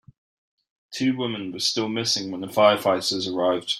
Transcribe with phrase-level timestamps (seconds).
[0.89, 3.69] Two women were still missing when the firefighters arrived.